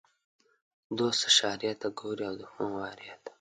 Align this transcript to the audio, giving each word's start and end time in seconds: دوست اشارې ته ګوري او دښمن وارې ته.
دوست 0.97 1.21
اشارې 1.29 1.71
ته 1.81 1.87
ګوري 1.99 2.23
او 2.29 2.35
دښمن 2.41 2.69
وارې 2.75 3.07
ته. 3.23 3.29